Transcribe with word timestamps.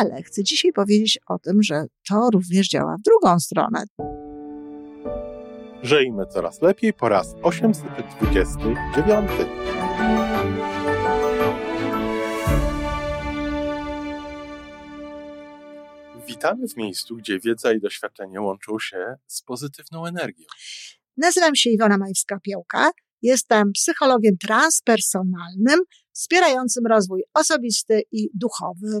Ale 0.00 0.22
chcę 0.22 0.44
dzisiaj 0.44 0.72
powiedzieć 0.72 1.18
o 1.26 1.38
tym, 1.38 1.62
że 1.62 1.84
to 2.08 2.30
również 2.30 2.68
działa 2.68 2.96
w 2.96 3.02
drugą 3.02 3.40
stronę. 3.40 3.84
Żyjmy 5.82 6.26
coraz 6.26 6.62
lepiej 6.62 6.92
po 6.92 7.08
raz 7.08 7.34
829. 7.42 9.30
Witamy 16.26 16.68
w 16.68 16.76
miejscu, 16.76 17.16
gdzie 17.16 17.40
wiedza 17.40 17.72
i 17.72 17.80
doświadczenie 17.80 18.40
łączą 18.40 18.78
się 18.78 19.14
z 19.26 19.42
pozytywną 19.42 20.06
energią. 20.06 20.44
Nazywam 21.16 21.56
się 21.56 21.70
Iwona 21.70 21.98
Majwska-Piołka. 21.98 22.90
Jestem 23.22 23.72
psychologiem 23.72 24.38
transpersonalnym, 24.38 25.80
wspierającym 26.12 26.86
rozwój 26.86 27.22
osobisty 27.34 28.02
i 28.12 28.30
duchowy. 28.34 29.00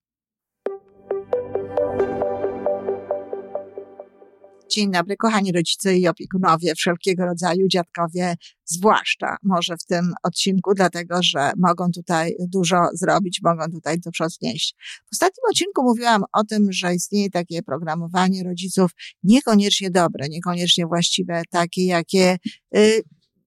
Dzień 4.71 4.91
dobry, 4.91 5.17
kochani 5.17 5.51
rodzice 5.51 5.97
i 5.97 6.07
opiekunowie 6.07 6.75
wszelkiego 6.75 7.25
rodzaju, 7.25 7.67
dziadkowie, 7.67 8.35
zwłaszcza 8.65 9.37
może 9.43 9.77
w 9.77 9.85
tym 9.85 10.13
odcinku, 10.23 10.73
dlatego 10.73 11.23
że 11.23 11.51
mogą 11.57 11.91
tutaj 11.91 12.35
dużo 12.39 12.75
zrobić, 12.93 13.39
mogą 13.43 13.71
tutaj 13.71 13.99
do 13.99 14.11
przodu 14.11 14.35
wnieść. 14.41 14.75
W 15.05 15.13
ostatnim 15.13 15.43
odcinku 15.51 15.83
mówiłam 15.83 16.23
o 16.33 16.43
tym, 16.43 16.71
że 16.71 16.95
istnieje 16.95 17.29
takie 17.29 17.63
programowanie 17.63 18.43
rodziców 18.43 18.91
niekoniecznie 19.23 19.91
dobre, 19.91 20.29
niekoniecznie 20.29 20.85
właściwe, 20.85 21.41
takie, 21.49 21.85
jakie, 21.85 22.37
y, 22.77 23.01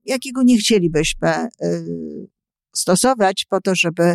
jakiego 0.04 0.42
nie 0.42 0.58
chcielibyśmy 0.58 1.48
y, 1.62 2.28
stosować 2.76 3.46
po 3.50 3.60
to, 3.60 3.74
żeby 3.74 4.14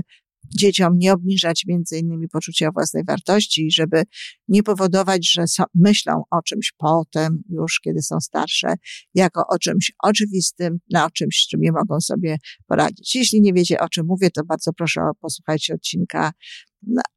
dzieciom 0.58 0.98
nie 0.98 1.14
obniżać 1.14 1.64
między 1.68 1.98
innymi 1.98 2.30
poczucia 2.30 2.72
własnej 2.72 3.04
wartości, 3.04 3.72
żeby 3.72 4.04
nie 4.48 4.64
powodować, 4.64 5.32
że 5.32 5.48
so, 5.48 5.64
myślą 5.76 6.24
o 6.32 6.42
czymś 6.42 6.74
potem, 6.78 7.44
już 7.50 7.80
kiedy 7.80 8.02
są 8.02 8.20
starsze, 8.20 8.74
jako 9.14 9.44
o 9.50 9.60
czymś 9.60 9.92
oczywistym, 10.04 10.80
na 10.92 11.10
czymś, 11.10 11.44
z 11.44 11.48
czym 11.48 11.62
nie 11.62 11.72
mogą 11.72 12.02
sobie 12.02 12.38
poradzić. 12.68 13.16
Jeśli 13.16 13.42
nie 13.42 13.54
wiecie, 13.54 13.80
o 13.80 13.90
czym 13.90 14.06
mówię, 14.06 14.30
to 14.32 14.44
bardzo 14.44 14.74
proszę 14.74 15.02
posłuchajcie 15.22 15.74
odcinka 15.74 16.32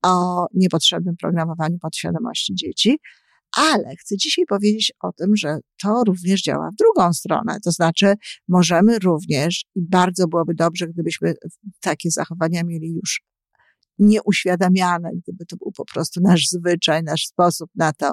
o 0.03 0.47
niepotrzebnym 0.55 1.17
programowaniu 1.17 1.79
podświadomości 1.79 2.55
dzieci. 2.55 2.99
Ale 3.57 3.97
chcę 3.97 4.17
dzisiaj 4.17 4.45
powiedzieć 4.49 4.93
o 5.03 5.13
tym, 5.13 5.37
że 5.37 5.59
to 5.83 6.05
również 6.07 6.43
działa 6.43 6.69
w 6.73 6.77
drugą 6.77 7.13
stronę. 7.13 7.59
To 7.65 7.71
znaczy, 7.71 8.15
możemy 8.49 8.99
również, 8.99 9.65
i 9.75 9.81
bardzo 9.83 10.29
byłoby 10.29 10.55
dobrze, 10.55 10.89
gdybyśmy 10.89 11.35
takie 11.81 12.11
zachowania 12.11 12.63
mieli 12.65 12.95
już 12.95 13.23
nieuświadamiane, 13.99 15.11
gdyby 15.23 15.47
to 15.47 15.57
był 15.57 15.73
po 15.73 15.85
prostu 15.85 16.21
nasz 16.21 16.47
zwyczaj, 16.47 17.03
nasz 17.03 17.27
sposób 17.27 17.71
na 17.75 17.93
to, 17.93 18.13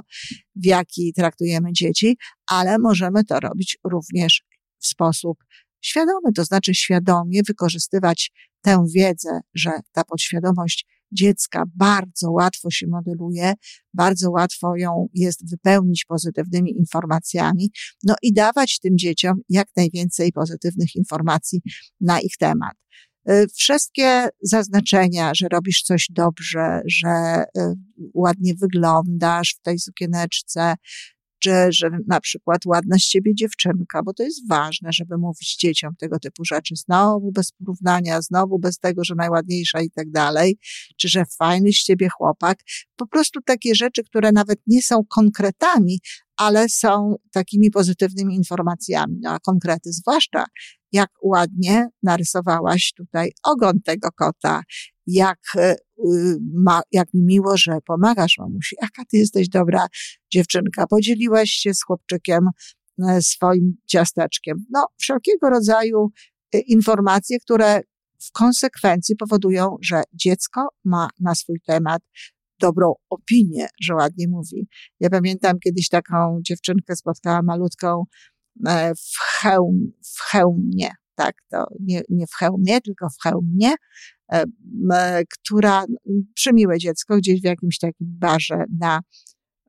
w 0.56 0.66
jaki 0.66 1.14
traktujemy 1.14 1.74
dzieci, 1.74 2.18
ale 2.48 2.80
możemy 2.80 3.24
to 3.24 3.40
robić 3.40 3.78
również 3.84 4.44
w 4.80 4.88
sposób 4.88 5.38
świadomy, 5.82 6.34
to 6.36 6.46
znaczy 6.46 6.74
świadomie 6.74 7.42
wykorzystywać 7.48 8.32
tę 8.62 8.84
wiedzę, 8.96 9.40
że 9.54 9.72
ta 9.92 10.04
podświadomość 10.04 10.86
dziecka 11.12 11.64
bardzo 11.76 12.32
łatwo 12.32 12.72
się 12.72 12.88
modeluje, 12.88 13.54
bardzo 13.94 14.32
łatwo 14.32 14.76
ją 14.76 15.08
jest 15.14 15.50
wypełnić 15.50 16.06
pozytywnymi 16.06 16.78
informacjami, 16.78 17.72
no 18.04 18.16
i 18.22 18.34
dawać 18.34 18.80
tym 18.80 18.98
dzieciom 18.98 19.34
jak 19.50 19.68
najwięcej 19.76 20.32
pozytywnych 20.32 20.96
informacji 20.96 21.62
na 22.02 22.20
ich 22.20 22.38
temat. 22.40 22.74
Y, 23.30 23.48
wszystkie 23.56 24.30
zaznaczenia, 24.42 25.32
że 25.36 25.48
robisz 25.52 25.82
coś 25.82 26.08
dobrze, 26.10 26.82
że 26.86 27.44
y, 27.58 27.62
ładnie 28.14 28.54
wyglądasz 28.56 29.56
w 29.60 29.62
tej 29.62 29.80
sukieneczce, 29.80 30.76
czy 31.40 31.52
że 31.70 31.90
na 32.08 32.20
przykład 32.20 32.66
ładna 32.66 32.98
z 32.98 33.02
ciebie 33.02 33.36
dziewczynka, 33.36 34.04
bo 34.04 34.14
to 34.14 34.24
jest 34.24 34.48
ważne, 34.48 34.90
żeby 34.94 35.18
mówić 35.18 35.58
dzieciom 35.58 35.96
tego 35.96 36.20
typu 36.20 36.46
rzeczy. 36.46 36.76
Znowu 36.76 37.32
bez 37.32 37.52
porównania, 37.52 38.22
znowu 38.22 38.60
bez 38.60 38.80
tego, 38.80 39.04
że 39.04 39.16
najładniejsza 39.16 39.82
i 39.82 39.92
tak 39.92 40.12
dalej, 40.12 40.58
czy 40.98 41.10
że 41.10 41.24
fajny 41.40 41.72
z 41.72 41.84
ciebie 41.84 42.10
chłopak. 42.18 42.60
Po 42.96 43.08
prostu 43.08 43.42
takie 43.42 43.76
rzeczy, 43.76 44.04
które 44.04 44.32
nawet 44.32 44.60
nie 44.68 44.82
są 44.82 45.02
konkretami, 45.10 46.00
ale 46.38 46.70
są 46.70 47.16
takimi 47.32 47.72
pozytywnymi 47.72 48.36
informacjami. 48.36 49.20
No 49.22 49.32
a 49.32 49.40
konkrety, 49.40 49.92
zwłaszcza 49.92 50.46
jak 50.92 51.10
ładnie 51.24 51.88
narysowałaś 52.04 52.94
tutaj 52.98 53.32
ogon 53.44 53.82
tego 53.86 54.10
kota, 54.12 54.62
jak, 55.08 55.40
e, 55.56 55.76
ma, 56.54 56.82
jak 56.92 57.14
mi 57.14 57.24
miło, 57.24 57.58
że 57.58 57.72
pomagasz 57.86 58.38
mamusi, 58.38 58.76
jaka 58.82 59.06
ty 59.06 59.18
jesteś 59.18 59.50
dobra 59.50 59.88
dziewczynka, 60.34 60.88
podzieliłaś 60.88 61.50
się 61.50 61.74
z 61.74 61.84
chłopczykiem 61.84 62.50
e, 63.08 63.22
swoim 63.22 63.78
ciasteczkiem. 63.86 64.66
No, 64.70 64.86
wszelkiego 64.98 65.50
rodzaju 65.50 66.10
e, 66.54 66.60
informacje, 66.60 67.40
które 67.40 67.82
w 68.22 68.32
konsekwencji 68.32 69.16
powodują, 69.16 69.78
że 69.82 70.04
dziecko 70.14 70.68
ma 70.86 71.10
na 71.20 71.36
swój 71.36 71.60
temat 71.68 72.02
dobrą 72.60 72.94
opinię, 73.10 73.68
że 73.82 73.96
ładnie 73.96 74.28
mówi. 74.28 74.68
Ja 75.00 75.10
pamiętam 75.10 75.60
kiedyś 75.64 75.90
taką 75.90 76.40
dziewczynkę 76.42 76.96
spotkałam 76.96 77.46
malutką 77.46 78.04
w, 78.98 79.20
hełm, 79.42 79.92
w 80.16 80.22
hełmie, 80.22 80.90
tak, 81.20 81.36
to 81.50 81.68
nie, 81.80 82.02
nie 82.10 82.28
w 82.28 82.34
hełmie, 82.34 82.82
tylko 82.82 83.08
w 83.10 83.24
hełmie, 83.24 83.70
która 85.34 85.86
przemiłe 86.34 86.78
dziecko 86.78 87.18
gdzieś 87.18 87.42
w 87.42 87.46
jakimś 87.46 87.80
takim 87.80 88.08
barze 88.10 88.64
na, 88.80 89.02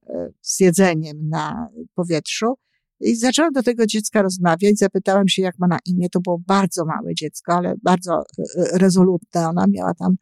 e, 0.06 0.28
z 0.40 0.60
jedzeniem 0.60 1.28
na 1.28 1.68
powietrzu. 1.94 2.54
I 3.00 3.16
zaczęłam 3.16 3.52
do 3.52 3.62
tego 3.62 3.86
dziecka 3.86 4.22
rozmawiać, 4.22 4.78
zapytałam 4.78 5.28
się, 5.28 5.42
jak 5.42 5.58
ma 5.58 5.66
na 5.66 5.78
imię. 5.86 6.08
To 6.12 6.20
było 6.20 6.38
bardzo 6.46 6.84
małe 6.84 7.14
dziecko, 7.14 7.52
ale 7.52 7.74
bardzo 7.82 8.14
e, 8.18 8.78
rezolutne. 8.78 9.48
Ona 9.48 9.64
miała 9.68 9.94
tam 9.94 10.14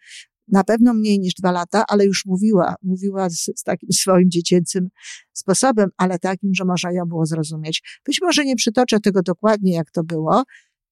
na 0.48 0.64
pewno 0.64 0.94
mniej 0.94 1.20
niż 1.20 1.34
dwa 1.34 1.52
lata, 1.52 1.84
ale 1.88 2.04
już 2.04 2.26
mówiła, 2.26 2.74
mówiła 2.82 3.30
z, 3.30 3.50
z, 3.56 3.62
takim 3.62 3.92
swoim 3.92 4.30
dziecięcym 4.30 4.88
sposobem, 5.32 5.88
ale 5.96 6.18
takim, 6.18 6.54
że 6.54 6.64
można 6.64 6.92
ją 6.92 7.04
było 7.04 7.26
zrozumieć. 7.26 8.00
Być 8.06 8.18
może 8.22 8.44
nie 8.44 8.56
przytoczę 8.56 9.00
tego 9.00 9.22
dokładnie, 9.22 9.72
jak 9.72 9.90
to 9.90 10.04
było, 10.04 10.42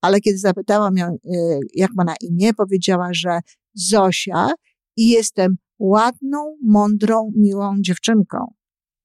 ale 0.01 0.21
kiedy 0.21 0.39
zapytałam 0.39 0.97
ją, 0.97 1.07
y, 1.25 1.59
jak 1.75 1.91
ma 1.95 2.05
na 2.05 2.15
imię, 2.21 2.55
powiedziała, 2.55 3.09
że 3.13 3.41
Zosia 3.75 4.51
i 4.97 5.09
jestem 5.09 5.57
ładną, 5.79 6.57
mądrą, 6.63 7.33
miłą 7.37 7.77
dziewczynką. 7.81 8.39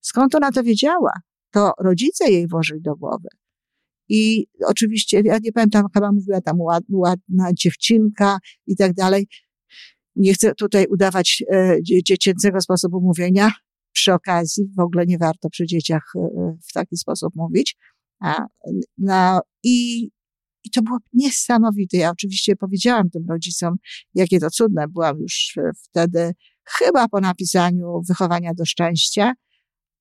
Skąd 0.02 0.36
ona 0.36 0.52
to 0.52 0.64
wiedziała? 0.64 1.12
To 1.52 1.72
rodzice 1.80 2.32
jej 2.32 2.48
włożyli 2.48 2.82
do 2.82 2.96
głowy. 2.96 3.28
I 4.10 4.48
oczywiście, 4.66 5.22
ja 5.26 5.38
nie 5.44 5.52
pamiętam, 5.52 5.86
chyba 5.94 6.12
mówiła 6.12 6.42
tam 6.42 6.58
ładna 6.90 7.54
dziewczynka 7.54 8.38
i 8.68 8.76
tak 8.76 8.94
dalej. 8.94 9.28
Nie 10.16 10.34
chcę 10.34 10.56
tutaj 10.56 10.86
udawać 10.90 11.44
e, 11.54 11.78
dziecięcego 11.84 12.62
sposobu 12.62 13.02
mówienia. 13.02 13.52
Przy 13.92 14.14
okazji 14.14 14.68
w 14.78 14.80
ogóle 14.80 15.06
nie 15.06 15.18
warto 15.18 15.50
przy 15.50 15.66
dzieciach 15.66 16.04
e, 16.16 16.58
w 16.70 16.74
taki 16.74 16.98
sposób 16.98 17.36
mówić. 17.36 17.78
No, 18.98 19.42
i, 19.64 20.10
I 20.64 20.70
to 20.70 20.82
było 20.82 20.98
niesamowite. 21.14 21.98
Ja 21.98 22.12
oczywiście 22.12 22.56
powiedziałam 22.56 23.10
tym 23.10 23.26
rodzicom, 23.30 23.76
jakie 24.14 24.40
to 24.40 24.50
cudne. 24.50 24.88
Byłam 24.88 25.20
już 25.20 25.56
wtedy 25.90 26.34
chyba 26.66 27.08
po 27.08 27.20
napisaniu 27.20 28.02
wychowania 28.08 28.54
do 28.54 28.66
szczęścia, 28.66 29.34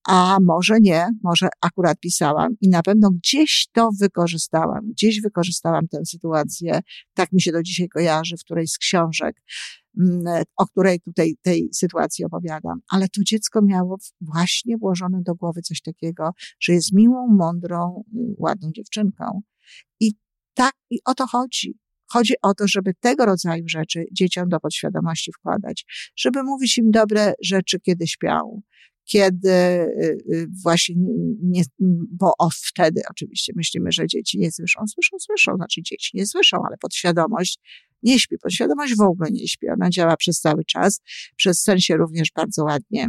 a 0.09 0.39
może 0.41 0.81
nie, 0.81 1.09
może 1.23 1.49
akurat 1.61 2.01
pisałam 2.01 2.57
i 2.61 2.69
na 2.69 2.83
pewno 2.83 3.11
gdzieś 3.11 3.69
to 3.73 3.91
wykorzystałam, 4.01 4.91
gdzieś 4.91 5.21
wykorzystałam 5.21 5.89
tę 5.89 5.99
sytuację, 6.07 6.81
tak 7.15 7.33
mi 7.33 7.43
się 7.43 7.53
do 7.53 7.63
dzisiaj 7.63 7.89
kojarzy, 7.89 8.37
w 8.37 8.45
którejś 8.45 8.71
z 8.71 8.79
książek, 8.79 9.43
mm, 10.01 10.45
o 10.57 10.67
której 10.67 11.01
tutaj 11.01 11.35
tej 11.43 11.69
sytuacji 11.75 12.25
opowiadam. 12.25 12.81
Ale 12.91 13.09
to 13.09 13.23
dziecko 13.25 13.63
miało 13.63 13.97
właśnie 14.21 14.79
włożone 14.79 15.23
do 15.23 15.35
głowy 15.35 15.63
coś 15.63 15.81
takiego, 15.83 16.31
że 16.61 16.73
jest 16.73 16.93
miłą, 16.93 17.27
mądrą, 17.29 18.05
ładną 18.39 18.71
dziewczynką. 18.73 19.43
I 20.01 20.13
tak, 20.61 20.75
i 20.91 20.99
o 21.05 21.15
to 21.15 21.27
chodzi. 21.27 21.79
Chodzi 22.07 22.35
o 22.43 22.55
to, 22.55 22.69
żeby 22.69 22.93
tego 23.01 23.27
rodzaju 23.27 23.65
rzeczy 23.69 24.05
dzieciom 24.13 24.49
do 24.49 24.61
podświadomości 24.61 25.33
wkładać, 25.33 25.85
żeby 26.17 26.43
mówić 26.43 26.79
im 26.79 26.91
dobre 26.91 27.35
rzeczy, 27.43 27.81
kiedy 27.81 28.07
śpią, 28.07 28.63
kiedy 29.05 29.51
y, 29.51 30.19
y, 30.33 30.47
właśnie 30.63 30.95
nie, 31.43 31.63
bo 32.11 32.33
wtedy 32.53 33.03
oczywiście 33.11 33.53
myślimy, 33.57 33.93
że 33.93 34.07
dzieci 34.07 34.39
nie 34.39 34.53
słyszą, 34.53 34.81
słyszą, 34.87 35.17
słyszą, 35.19 35.57
znaczy 35.57 35.83
dzieci 35.83 36.11
nie 36.15 36.27
słyszą, 36.27 36.57
ale 36.67 36.77
podświadomość 36.77 37.59
nie 38.03 38.19
śpi, 38.19 38.39
podświadomość 38.39 38.97
w 38.97 39.01
ogóle 39.01 39.31
nie 39.31 39.49
śpi, 39.49 39.69
ona 39.69 39.91
działa 39.91 40.17
przez 40.17 40.41
cały 40.41 40.65
czas, 40.65 41.01
przez 41.37 41.63
sen 41.63 41.79
się 41.81 41.97
również 41.97 42.29
bardzo 42.35 42.65
ładnie 42.65 43.09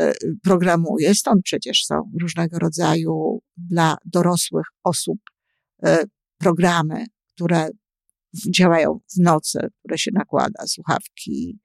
y, 0.00 0.12
programuje, 0.42 1.14
stąd 1.14 1.42
przecież 1.44 1.84
są 1.84 2.10
różnego 2.20 2.58
rodzaju 2.58 3.42
dla 3.56 3.96
dorosłych 4.04 4.66
osób 4.84 5.18
programy, 6.38 7.06
które 7.34 7.68
działają 8.54 9.00
w 9.14 9.20
nocy, 9.20 9.58
które 9.78 9.98
się 9.98 10.10
nakłada, 10.14 10.66
słuchawki 10.66 11.58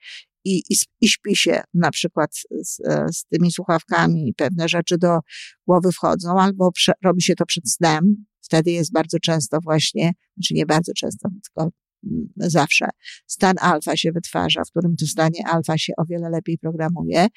i, 0.46 0.64
i, 0.70 0.76
i 1.02 1.08
śpi 1.08 1.36
się 1.36 1.62
na 1.74 1.92
przykład 1.92 2.32
z, 2.64 2.78
z 3.12 3.24
tymi 3.26 3.52
słuchawkami, 3.52 4.34
pewne 4.38 4.70
rzeczy 4.70 4.98
do 4.98 5.20
głowy 5.68 5.92
wchodzą, 5.92 6.40
albo 6.40 6.72
prze, 6.72 6.94
robi 7.04 7.22
się 7.22 7.36
to 7.36 7.46
przed 7.46 7.72
snem. 7.72 8.26
Wtedy 8.42 8.72
jest 8.72 8.92
bardzo 8.92 9.20
często 9.20 9.58
właśnie, 9.64 10.12
znaczy 10.38 10.54
nie 10.54 10.66
bardzo 10.66 10.92
często, 10.94 11.30
tylko 11.30 11.72
mm, 12.04 12.28
zawsze 12.38 12.86
stan 13.28 13.56
alfa 13.62 13.98
się 13.98 14.12
wytwarza, 14.12 14.64
w 14.64 14.70
którym 14.70 14.96
to 14.96 15.08
stanie 15.08 15.48
alfa 15.48 15.78
się 15.78 15.94
o 15.98 16.06
wiele 16.06 16.30
lepiej 16.30 16.58
programuje, 16.58 17.28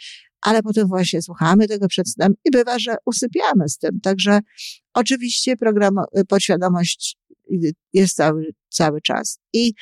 ale 0.41 0.63
potem 0.63 0.89
właśnie 0.89 1.23
słuchamy 1.23 1.69
tego 1.69 1.89
przed 1.89 2.11
snem 2.11 2.35
i 2.45 2.51
bywa, 2.51 2.79
że 2.79 2.97
usypiamy 3.07 3.69
z 3.69 3.79
tym. 3.79 4.01
Także 4.01 4.41
oczywiście 4.95 5.57
program, 5.57 5.95
podświadomość 6.29 7.17
jest 7.93 8.17
cały, 8.17 8.53
cały 8.69 9.01
czas. 9.01 9.39
I 9.53 9.73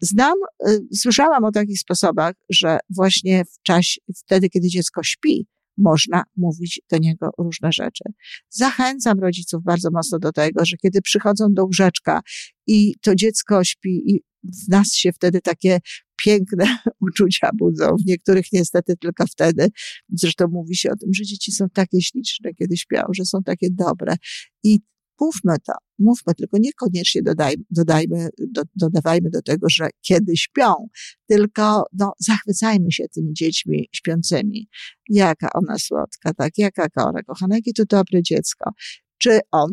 znam, 0.00 0.34
y, 0.68 0.80
słyszałam 0.94 1.44
o 1.44 1.52
takich 1.52 1.80
sposobach, 1.80 2.34
że 2.50 2.78
właśnie 2.90 3.44
w 3.44 3.62
czasie, 3.62 4.00
wtedy, 4.16 4.48
kiedy 4.48 4.68
dziecko 4.68 5.02
śpi, 5.02 5.46
można 5.78 6.22
mówić 6.36 6.80
do 6.90 6.98
niego 6.98 7.30
różne 7.38 7.72
rzeczy. 7.72 8.04
Zachęcam 8.50 9.20
rodziców 9.20 9.62
bardzo 9.64 9.90
mocno 9.92 10.18
do 10.18 10.32
tego, 10.32 10.64
że 10.64 10.76
kiedy 10.76 11.02
przychodzą 11.02 11.46
do 11.50 11.64
łóżeczka 11.64 12.20
i 12.66 12.94
to 13.00 13.14
dziecko 13.14 13.64
śpi 13.64 14.14
i 14.14 14.20
w 14.44 14.68
nas 14.68 14.92
się 14.92 15.12
wtedy 15.12 15.40
takie 15.40 15.78
piękne 16.24 16.78
uczucia 17.08 17.50
budzą. 17.58 17.96
W 17.96 18.06
niektórych 18.06 18.46
niestety 18.52 18.96
tylko 18.96 19.26
wtedy. 19.26 19.68
Zresztą 20.08 20.48
mówi 20.48 20.76
się 20.76 20.90
o 20.90 20.96
tym, 20.96 21.14
że 21.14 21.24
dzieci 21.24 21.52
są 21.52 21.68
takie 21.68 22.02
śliczne, 22.02 22.54
kiedy 22.54 22.76
śpią, 22.76 23.02
że 23.12 23.24
są 23.24 23.42
takie 23.42 23.68
dobre. 23.70 24.14
I 24.64 24.80
mówmy 25.20 25.56
to, 25.66 25.72
mówmy, 25.98 26.34
tylko 26.34 26.58
niekoniecznie 26.60 27.22
dodaj, 27.22 27.56
dodajmy, 27.70 28.28
do, 28.48 28.62
dodawajmy 28.74 29.30
do 29.30 29.42
tego, 29.42 29.66
że 29.70 29.88
kiedy 30.00 30.36
śpią, 30.36 30.72
tylko 31.26 31.84
no, 31.92 32.12
zachwycajmy 32.18 32.92
się 32.92 33.04
tymi 33.08 33.32
dziećmi 33.34 33.88
śpiącymi. 33.92 34.68
Jaka 35.08 35.48
ona 35.54 35.78
słodka, 35.78 36.34
tak, 36.34 36.58
jaka 36.58 36.88
ona 36.96 37.22
kochana, 37.22 37.56
jakie 37.56 37.72
to 37.72 37.84
dobre 37.84 38.22
dziecko. 38.22 38.70
Czy 39.18 39.40
on. 39.50 39.70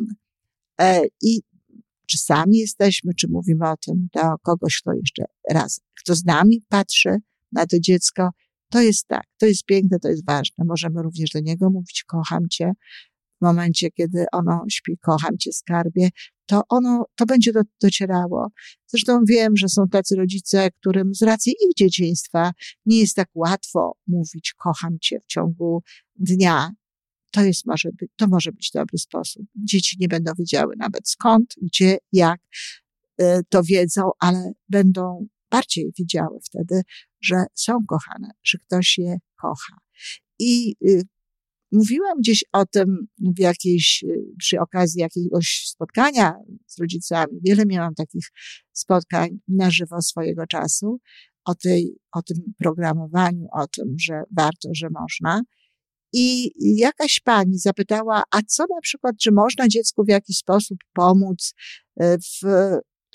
E, 0.81 1.01
I 1.21 1.41
czy 2.05 2.17
sami 2.17 2.57
jesteśmy, 2.57 3.13
czy 3.13 3.27
mówimy 3.27 3.69
o 3.69 3.77
tym 3.77 4.07
do 4.13 4.21
kogoś, 4.43 4.81
kto 4.81 4.93
jeszcze 4.93 5.23
raz, 5.49 5.81
kto 6.01 6.15
z 6.15 6.25
nami 6.25 6.61
patrzy 6.69 7.17
na 7.51 7.65
to 7.65 7.79
dziecko, 7.79 8.29
to 8.69 8.81
jest 8.81 9.07
tak, 9.07 9.23
to 9.37 9.45
jest 9.45 9.65
piękne, 9.65 9.99
to 9.99 10.09
jest 10.09 10.25
ważne. 10.25 10.65
Możemy 10.65 11.01
również 11.01 11.29
do 11.29 11.39
niego 11.39 11.69
mówić, 11.69 12.03
kocham 12.03 12.49
cię, 12.49 12.71
momencie, 13.43 13.91
kiedy 13.91 14.25
ono 14.31 14.65
śpi, 14.69 14.97
kocham 14.97 15.37
cię 15.37 15.53
skarbie, 15.53 16.09
to 16.45 16.61
ono, 16.69 17.05
to 17.15 17.25
będzie 17.25 17.53
do, 17.53 17.61
docierało. 17.81 18.47
Zresztą 18.87 19.19
wiem, 19.25 19.57
że 19.57 19.69
są 19.69 19.87
tacy 19.87 20.15
rodzice, 20.15 20.71
którym 20.71 21.15
z 21.15 21.21
racji 21.21 21.53
ich 21.67 21.75
dzieciństwa 21.75 22.51
nie 22.85 22.99
jest 22.99 23.15
tak 23.15 23.29
łatwo 23.35 23.97
mówić 24.07 24.53
kocham 24.53 24.97
cię 25.01 25.19
w 25.19 25.25
ciągu 25.25 25.83
dnia. 26.15 26.71
To 27.31 27.43
jest, 27.43 27.65
może 27.65 27.89
być, 27.99 28.11
to 28.15 28.27
może 28.27 28.51
być 28.51 28.71
dobry 28.73 28.97
sposób. 28.97 29.43
Dzieci 29.55 29.97
nie 29.99 30.07
będą 30.07 30.31
wiedziały 30.37 30.75
nawet 30.77 31.09
skąd, 31.09 31.55
gdzie, 31.61 31.97
jak 32.11 32.41
e, 33.17 33.43
to 33.49 33.63
wiedzą, 33.63 34.09
ale 34.19 34.51
będą 34.69 35.27
bardziej 35.51 35.91
widziały 35.97 36.39
wtedy, 36.43 36.81
że 37.21 37.45
są 37.53 37.85
kochane, 37.87 38.31
że 38.43 38.57
ktoś 38.57 38.97
je 38.97 39.17
kocha. 39.35 39.77
I 40.39 40.75
y, 40.87 41.01
Mówiłam 41.73 42.17
gdzieś 42.19 42.43
o 42.53 42.65
tym 42.65 43.07
w 43.19 43.39
jakiejś, 43.39 44.03
y, 44.03 44.23
przy 44.39 44.59
okazji 44.59 45.01
jakiegoś 45.01 45.63
spotkania 45.67 46.33
z 46.67 46.79
rodzicami. 46.79 47.39
Wiele 47.45 47.65
miałam 47.65 47.93
takich 47.95 48.25
spotkań 48.73 49.29
na 49.47 49.71
żywo 49.71 50.01
swojego 50.01 50.47
czasu 50.47 50.99
o, 51.45 51.55
tej, 51.55 51.97
o 52.11 52.21
tym 52.21 52.37
programowaniu, 52.57 53.47
o 53.53 53.67
tym, 53.67 53.95
że 53.99 54.23
warto, 54.37 54.69
że 54.75 54.87
można. 54.89 55.41
I 56.13 56.51
jakaś 56.77 57.19
pani 57.19 57.59
zapytała, 57.59 58.23
a 58.31 58.41
co 58.47 58.63
na 58.63 58.81
przykład, 58.81 59.15
czy 59.21 59.31
można 59.31 59.67
dziecku 59.67 60.03
w 60.05 60.09
jakiś 60.09 60.37
sposób 60.37 60.77
pomóc 60.93 61.53
y, 62.01 62.17
w 62.17 62.47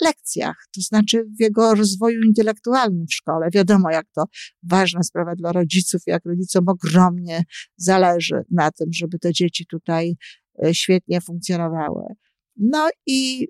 lekcjach, 0.01 0.55
to 0.75 0.81
znaczy 0.81 1.25
w 1.37 1.41
jego 1.41 1.75
rozwoju 1.75 2.21
intelektualnym 2.21 3.05
w 3.07 3.13
szkole. 3.13 3.49
Wiadomo, 3.53 3.91
jak 3.91 4.05
to 4.15 4.23
ważna 4.63 5.03
sprawa 5.03 5.35
dla 5.35 5.51
rodziców, 5.51 6.01
jak 6.07 6.25
rodzicom 6.25 6.63
ogromnie 6.67 7.43
zależy 7.77 8.41
na 8.51 8.71
tym, 8.71 8.87
żeby 8.93 9.19
te 9.19 9.33
dzieci 9.33 9.65
tutaj 9.65 10.15
e, 10.65 10.73
świetnie 10.73 11.21
funkcjonowały. 11.21 12.03
No 12.55 12.89
i 13.05 13.47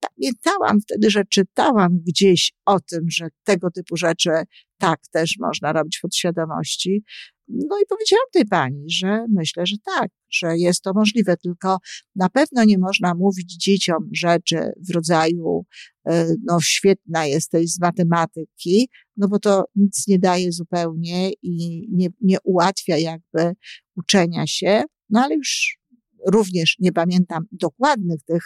pamiętałam 0.00 0.80
wtedy, 0.80 1.10
że 1.10 1.24
czytałam 1.24 1.98
gdzieś 2.06 2.52
o 2.66 2.80
tym, 2.80 3.00
że 3.10 3.28
tego 3.44 3.70
typu 3.70 3.96
rzeczy 3.96 4.30
tak 4.78 5.00
też 5.12 5.34
można 5.40 5.72
robić 5.72 5.98
w 5.98 6.00
podświadomości. 6.00 7.04
No 7.48 7.78
i 7.82 7.86
powiedziałam 7.88 8.26
tej 8.32 8.46
pani, 8.46 8.84
że 8.90 9.26
myślę, 9.28 9.66
że 9.66 9.76
tak, 9.84 10.08
że 10.30 10.58
jest 10.58 10.82
to 10.82 10.92
możliwe, 10.94 11.36
tylko 11.36 11.78
na 12.16 12.28
pewno 12.28 12.64
nie 12.64 12.78
można 12.78 13.14
mówić 13.14 13.56
dzieciom 13.56 14.08
rzeczy 14.12 14.72
w 14.88 14.94
rodzaju, 14.94 15.64
e, 16.06 16.34
no 16.44 16.60
świetna 16.60 17.26
jesteś 17.26 17.70
z 17.70 17.80
matematyki, 17.80 18.88
no 19.16 19.28
bo 19.28 19.38
to 19.38 19.64
nic 19.76 20.08
nie 20.08 20.18
daje 20.18 20.52
zupełnie 20.52 21.30
i 21.42 21.86
nie, 21.92 22.08
nie 22.20 22.38
ułatwia 22.44 22.96
jakby 22.96 23.52
uczenia 23.96 24.46
się, 24.46 24.82
no 25.10 25.20
ale 25.24 25.34
już 25.34 25.78
również 26.26 26.76
nie 26.78 26.92
pamiętam 26.92 27.44
dokładnych 27.52 28.22
tych 28.22 28.42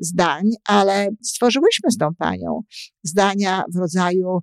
zdań, 0.00 0.50
ale 0.64 1.08
stworzyłyśmy 1.22 1.90
z 1.90 1.96
tą 1.96 2.14
panią 2.14 2.62
zdania 3.02 3.64
w 3.74 3.76
rodzaju 3.76 4.38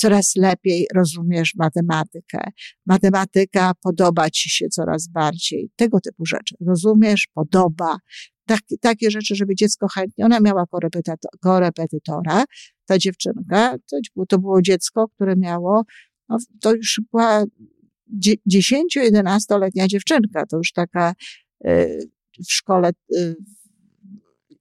coraz 0.00 0.36
lepiej 0.36 0.86
rozumiesz 0.94 1.54
matematykę. 1.54 2.38
Matematyka 2.86 3.72
podoba 3.82 4.30
ci 4.30 4.50
się 4.50 4.68
coraz 4.68 5.08
bardziej. 5.08 5.70
Tego 5.76 6.00
typu 6.00 6.26
rzeczy. 6.26 6.54
Rozumiesz, 6.66 7.28
podoba. 7.34 7.98
Tak, 8.46 8.60
takie 8.80 9.10
rzeczy, 9.10 9.34
żeby 9.34 9.54
dziecko 9.54 9.88
chętnie, 9.88 10.24
ona 10.24 10.40
miała 10.40 10.64
korepetytora, 11.40 12.44
ta 12.86 12.98
dziewczynka, 12.98 13.76
to, 13.90 14.24
to 14.28 14.38
było 14.38 14.62
dziecko, 14.62 15.08
które 15.08 15.36
miało, 15.36 15.84
no, 16.28 16.36
to 16.60 16.74
już 16.74 17.00
była 17.10 17.44
10-11-letnia 18.52 19.86
dziewczynka, 19.86 20.46
to 20.46 20.56
już 20.56 20.72
taka 20.72 21.14
y, 21.66 22.10
w 22.48 22.52
szkole 22.52 22.90
y, 23.16 23.36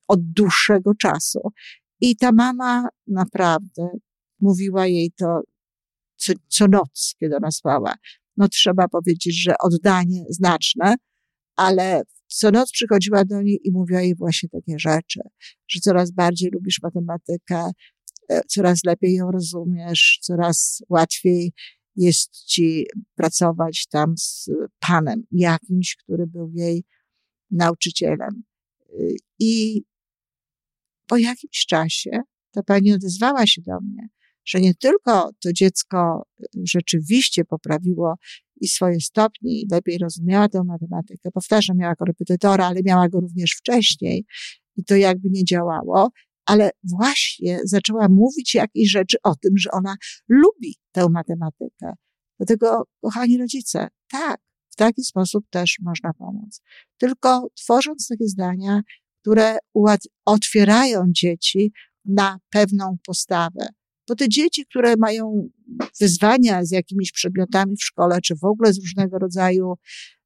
od 0.08 0.20
dłuższego 0.22 0.96
czasu. 0.96 1.40
I 2.02 2.16
ta 2.16 2.32
mama 2.32 2.88
naprawdę 3.08 3.90
mówiła 4.42 4.88
jej 4.88 5.12
to 5.12 5.42
co, 6.16 6.34
co 6.48 6.68
noc, 6.68 7.16
kiedy 7.20 7.36
ona 7.36 7.52
spała. 7.52 7.96
No 8.38 8.48
trzeba 8.48 8.88
powiedzieć, 8.88 9.44
że 9.44 9.54
oddanie 9.64 10.24
znaczne, 10.30 10.96
ale 11.56 12.02
co 12.28 12.52
noc 12.52 12.72
przychodziła 12.72 13.26
do 13.26 13.42
niej 13.42 13.60
i 13.64 13.72
mówiła 13.72 14.02
jej 14.02 14.16
właśnie 14.16 14.50
takie 14.50 14.80
rzeczy, 14.80 15.20
że 15.68 15.80
coraz 15.80 16.12
bardziej 16.12 16.52
lubisz 16.52 16.80
matematykę, 16.84 17.72
e, 18.30 18.42
coraz 18.48 18.84
lepiej 18.84 19.14
ją 19.14 19.32
rozumiesz, 19.32 20.20
coraz 20.22 20.82
łatwiej 20.90 21.54
jest 21.96 22.32
ci 22.32 22.86
pracować 23.16 23.88
tam 23.92 24.18
z 24.18 24.50
panem 24.80 25.24
jakimś, 25.32 25.96
który 25.96 26.28
był 26.28 26.52
jej 26.54 26.84
nauczycielem. 27.52 28.44
Y, 29.00 29.16
I 29.40 29.84
po 31.08 31.18
jakimś 31.18 31.66
czasie 31.66 32.22
ta 32.52 32.64
pani 32.64 32.94
odezwała 32.94 33.48
się 33.48 33.62
do 33.62 33.80
mnie, 33.82 34.08
że 34.50 34.62
nie 34.62 34.74
tylko 34.74 35.32
to 35.44 35.54
dziecko 35.54 36.28
rzeczywiście 36.64 37.46
poprawiło 37.46 38.16
i 38.62 38.68
swoje 38.68 39.02
stopnie 39.02 39.62
i 39.62 39.68
lepiej 39.72 39.98
rozumiała 39.98 40.50
tę 40.50 40.64
matematykę. 40.64 41.32
Powtarzam, 41.32 41.78
miała 41.78 41.96
korepetytora, 41.96 42.68
ale 42.68 42.80
miała 42.86 43.10
go 43.10 43.20
również 43.20 43.52
wcześniej 43.52 44.26
i 44.76 44.84
to 44.84 44.96
jakby 44.96 45.30
nie 45.30 45.46
działało, 45.46 46.10
ale 46.46 46.72
właśnie 46.84 47.60
zaczęła 47.64 48.08
mówić 48.10 48.56
jakieś 48.56 48.92
rzeczy 48.92 49.18
o 49.24 49.36
tym, 49.36 49.58
że 49.58 49.72
ona 49.72 49.96
lubi 50.30 50.76
tę 50.92 51.10
matematykę. 51.10 51.94
Dlatego, 52.40 52.84
kochani 53.02 53.38
rodzice, 53.38 53.88
tak, 54.12 54.42
w 54.70 54.76
taki 54.76 55.04
sposób 55.04 55.46
też 55.50 55.78
można 55.82 56.14
pomóc. 56.14 56.62
Tylko 56.98 57.48
tworząc 57.56 58.08
takie 58.08 58.28
zdania, 58.28 58.82
które 59.22 59.58
otwierają 60.26 61.04
dzieci 61.10 61.72
na 62.06 62.40
pewną 62.50 62.98
postawę. 63.06 63.68
Bo 64.10 64.16
te 64.16 64.30
dzieci, 64.30 64.66
które 64.66 64.96
mają 64.98 65.50
wyzwania 66.00 66.66
z 66.66 66.72
jakimiś 66.72 67.12
przedmiotami 67.12 67.76
w 67.76 67.84
szkole, 67.84 68.22
czy 68.22 68.36
w 68.36 68.44
ogóle 68.44 68.74
z 68.74 68.80
różnego 68.80 69.20
rodzaju 69.20 69.74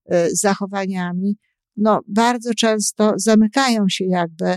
e, 0.05 0.29
zachowaniami, 0.31 1.37
no 1.77 2.01
bardzo 2.07 2.53
często 2.53 3.13
zamykają 3.15 3.85
się 3.89 4.05
jakby 4.05 4.55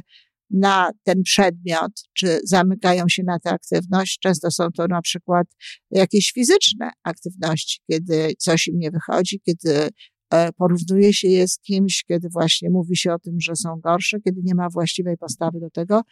na 0.51 0.91
ten 1.05 1.23
przedmiot, 1.23 1.93
czy 2.13 2.39
zamykają 2.45 3.05
się 3.09 3.23
na 3.23 3.39
tę 3.39 3.51
aktywność. 3.51 4.19
Często 4.23 4.51
są 4.51 4.69
to 4.77 4.87
na 4.87 5.03
przykład 5.03 5.47
jakieś 5.91 6.33
fizyczne 6.33 6.91
aktywności, 7.03 7.81
kiedy 7.91 8.33
coś 8.39 8.67
im 8.67 8.79
nie 8.79 8.91
wychodzi, 8.91 9.41
kiedy 9.41 9.89
e, 10.31 10.53
porównuje 10.53 11.13
się 11.13 11.29
je 11.29 11.49
z 11.49 11.59
kimś, 11.59 12.05
kiedy 12.09 12.29
właśnie 12.33 12.71
mówi 12.71 12.97
się 12.97 13.13
o 13.13 13.19
tym, 13.19 13.41
że 13.41 13.57
są 13.57 13.81
gorsze, 13.81 14.21
kiedy 14.21 14.41
nie 14.45 14.55
ma 14.55 14.69
właściwej 14.69 15.17
postawy 15.17 15.61
do 15.61 15.71
tego, 15.71 16.03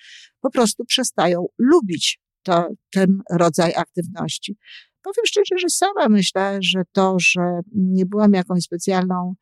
po 0.40 0.50
prostu 0.50 0.85
przestają 0.85 1.47
lubić 1.59 2.24
to, 2.44 2.68
ten 2.92 3.18
rodzaj 3.30 3.74
aktywności. 3.74 4.56
Powiem 5.02 5.26
szczerze, 5.26 5.58
że 5.58 5.68
sama 5.68 6.08
myślę, 6.08 6.58
że 6.62 6.82
to, 6.92 7.16
że 7.18 7.60
nie 7.74 8.06
byłam 8.06 8.32
jakąś 8.32 8.62
specjalną 8.62 9.34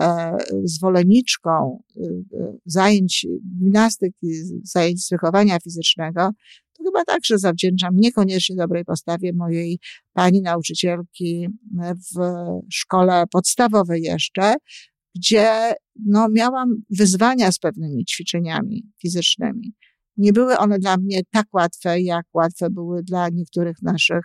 E, 0.00 0.36
zwolenniczką 0.64 1.82
y, 1.96 2.00
y, 2.00 2.58
zajęć 2.66 3.26
gimnastyki, 3.58 4.28
zajęć 4.62 5.06
wychowania 5.10 5.58
fizycznego, 5.60 6.30
to 6.72 6.84
chyba 6.84 7.04
także 7.04 7.38
zawdzięczam 7.38 7.96
niekoniecznie 7.96 8.56
dobrej 8.56 8.84
postawie 8.84 9.32
mojej 9.32 9.78
pani 10.12 10.42
nauczycielki 10.42 11.48
w 12.14 12.20
szkole 12.72 13.24
podstawowej 13.30 14.02
jeszcze, 14.02 14.54
gdzie 15.16 15.74
no, 16.06 16.28
miałam 16.30 16.82
wyzwania 16.90 17.52
z 17.52 17.58
pewnymi 17.58 18.04
ćwiczeniami 18.04 18.82
fizycznymi. 19.02 19.74
Nie 20.16 20.32
były 20.32 20.58
one 20.58 20.78
dla 20.78 20.96
mnie 20.96 21.20
tak 21.30 21.46
łatwe, 21.52 22.00
jak 22.00 22.26
łatwe 22.34 22.70
były 22.70 23.02
dla 23.02 23.28
niektórych 23.28 23.76
naszych, 23.82 24.24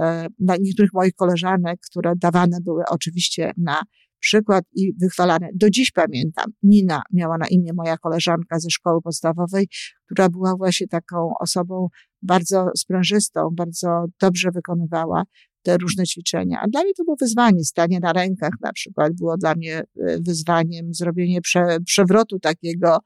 e, 0.00 0.26
dla 0.38 0.56
niektórych 0.56 0.92
moich 0.94 1.14
koleżanek, 1.14 1.80
które 1.90 2.12
dawane 2.16 2.58
były 2.60 2.82
oczywiście 2.90 3.52
na 3.56 3.82
przykład 4.20 4.64
i 4.74 4.92
wychwalane. 5.00 5.48
Do 5.54 5.70
dziś 5.70 5.90
pamiętam, 5.90 6.46
Nina 6.62 7.02
miała 7.12 7.38
na 7.38 7.46
imię 7.46 7.72
moja 7.74 7.96
koleżanka 7.96 8.58
ze 8.58 8.70
szkoły 8.70 9.02
podstawowej, 9.02 9.68
która 10.06 10.28
była 10.28 10.56
właśnie 10.56 10.88
taką 10.88 11.32
osobą 11.40 11.88
bardzo 12.22 12.70
sprężystą, 12.76 13.48
bardzo 13.52 14.04
dobrze 14.20 14.50
wykonywała 14.50 15.22
te 15.68 15.78
różne 15.78 16.04
ćwiczenia. 16.04 16.60
A 16.60 16.68
dla 16.68 16.82
mnie 16.82 16.94
to 16.94 17.04
było 17.04 17.16
wyzwanie. 17.20 17.64
Stanie 17.64 18.00
na 18.00 18.12
rękach 18.12 18.52
na 18.60 18.72
przykład 18.72 19.12
było 19.12 19.36
dla 19.36 19.54
mnie 19.54 19.76
e, 19.78 19.84
wyzwaniem, 20.20 20.94
zrobienie 20.94 21.40
prze, 21.40 21.78
przewrotu 21.86 22.38
takiego, 22.38 22.98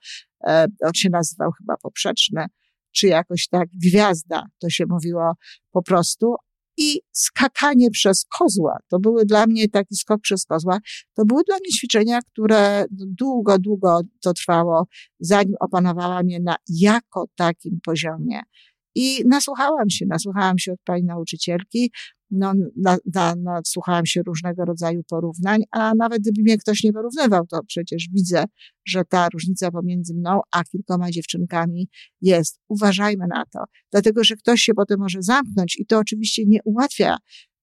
e, 0.46 0.66
on 0.84 0.94
się 0.94 1.08
nazywał 1.10 1.50
chyba 1.58 1.76
poprzeczne, 1.76 2.46
czy 2.92 3.06
jakoś 3.06 3.48
tak 3.48 3.68
gwiazda, 3.82 4.42
to 4.58 4.70
się 4.70 4.84
mówiło 4.88 5.32
po 5.72 5.82
prostu, 5.82 6.34
i 6.76 7.00
skakanie 7.12 7.90
przez 7.90 8.24
kozła. 8.38 8.78
To 8.88 8.98
były 8.98 9.24
dla 9.24 9.46
mnie 9.46 9.68
taki 9.68 9.96
skok 9.96 10.20
przez 10.20 10.44
kozła. 10.44 10.78
To 11.14 11.24
były 11.24 11.42
dla 11.46 11.56
mnie 11.56 11.68
ćwiczenia, 11.78 12.18
które 12.32 12.84
długo, 12.90 13.58
długo 13.58 14.00
to 14.22 14.32
trwało, 14.32 14.86
zanim 15.20 15.54
opanowałam 15.60 16.28
je 16.28 16.40
na 16.40 16.56
jako 16.68 17.24
takim 17.36 17.78
poziomie. 17.84 18.40
I 18.94 19.24
nasłuchałam 19.26 19.90
się, 19.90 20.06
nasłuchałam 20.06 20.58
się 20.58 20.72
od 20.72 20.80
pani 20.84 21.04
nauczycielki, 21.04 21.90
no, 22.32 22.52
na, 22.76 22.96
na, 23.14 23.34
nasłuchałam 23.36 24.06
się 24.06 24.22
różnego 24.22 24.64
rodzaju 24.64 25.02
porównań, 25.10 25.62
a 25.70 25.92
nawet 25.94 26.22
gdyby 26.22 26.42
mnie 26.42 26.58
ktoś 26.58 26.82
nie 26.84 26.92
porównywał, 26.92 27.46
to 27.46 27.60
przecież 27.66 28.08
widzę, 28.12 28.44
że 28.86 29.04
ta 29.04 29.28
różnica 29.28 29.70
pomiędzy 29.70 30.14
mną 30.14 30.40
a 30.52 30.64
kilkoma 30.64 31.10
dziewczynkami 31.10 31.88
jest. 32.20 32.60
Uważajmy 32.68 33.26
na 33.28 33.44
to, 33.52 33.64
dlatego 33.92 34.24
że 34.24 34.36
ktoś 34.36 34.60
się 34.60 34.74
potem 34.74 35.00
może 35.00 35.22
zamknąć 35.22 35.76
i 35.78 35.86
to 35.86 35.98
oczywiście 35.98 36.42
nie 36.46 36.58
ułatwia 36.64 37.16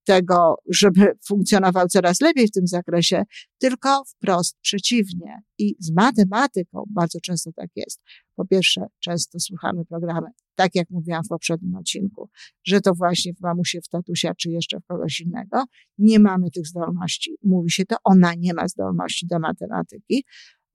tego, 0.06 0.56
żeby 0.70 1.12
funkcjonował 1.27 1.88
coraz 1.88 2.22
lepiej 2.22 2.48
w 2.48 2.51
tym 2.51 2.68
zakresie, 2.68 3.24
tylko 3.58 4.03
wprost 4.06 4.58
przeciwnie. 4.62 5.41
I 5.58 5.75
z 5.79 5.91
matematyką 5.91 6.84
bardzo 6.89 7.20
często 7.20 7.51
tak 7.56 7.70
jest. 7.75 8.01
Po 8.36 8.46
pierwsze, 8.46 8.86
często 9.00 9.39
słuchamy 9.39 9.86
programy, 9.86 10.27
tak 10.56 10.75
jak 10.75 10.89
mówiłam 10.89 11.24
w 11.24 11.27
poprzednim 11.27 11.75
odcinku, 11.75 12.29
że 12.63 12.82
to 12.82 12.94
właśnie 12.94 13.34
w 13.34 13.41
mamusie, 13.41 13.82
w 13.82 13.88
tatusia, 13.88 14.36
czy 14.36 14.50
jeszcze 14.50 14.79
w 14.79 14.86
kogoś 14.86 15.20
innego, 15.20 15.63
nie 15.98 16.20
mamy 16.20 16.51
tych 16.51 16.68
zdolności. 16.68 17.36
Mówi 17.44 17.72
się 17.72 17.86
to, 17.86 17.96
ona 18.03 18.34
nie 18.38 18.53
ma 18.53 18.68
zdolności 18.68 19.27
do 19.27 19.39
matematyki, 19.39 20.24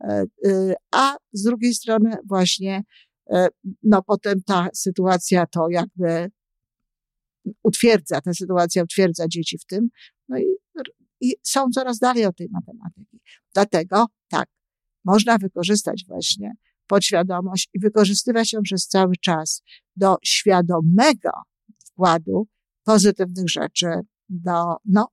e, 0.01 0.25
e, 0.47 0.75
a 0.91 1.17
z 1.33 1.43
drugiej 1.43 1.75
strony 1.75 2.17
właśnie 2.29 2.83
e, 3.31 3.49
no 3.83 4.03
potem 4.03 4.43
ta 4.43 4.69
sytuacja 4.75 5.47
to 5.47 5.69
jakby 5.71 6.31
utwierdza, 7.63 8.21
ta 8.21 8.35
sytuacja 8.35 8.83
utwierdza 8.83 9.29
dzieci 9.29 9.59
w 9.59 9.65
tym, 9.65 9.89
no 10.29 10.39
i, 10.39 10.45
i 11.21 11.35
są 11.43 11.71
coraz 11.71 11.99
dalej 11.99 12.27
od 12.27 12.37
tej 12.37 12.49
matematyki. 12.51 13.21
Dlatego 13.55 14.07
tak, 14.29 14.49
można 15.05 15.39
wykorzystać 15.39 16.05
właśnie 16.09 16.53
podświadomość 16.87 17.69
i 17.75 17.81
wykorzystywać 17.81 18.53
ją 18.53 18.63
przez 18.63 18.87
cały 18.87 19.17
czas 19.17 19.63
do 19.97 20.17
świadomego 20.25 21.31
wkładu 21.87 22.49
pozytywnych 22.85 23.49
rzeczy 23.49 23.87
do, 24.29 24.77
no, 24.85 25.09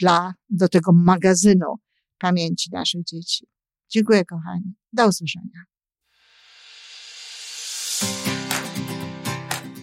dla, 0.00 0.34
do 0.50 0.68
tego 0.68 0.92
magazynu 0.92 1.74
pamięci 2.18 2.70
naszych 2.72 3.04
dzieci. 3.04 3.46
Dziękuję, 3.88 4.24
kochani. 4.24 4.74
Do 4.92 5.08
usłyszenia. 5.08 5.64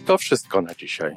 To 0.06 0.18
wszystko 0.18 0.62
na 0.62 0.74
dzisiaj. 0.74 1.16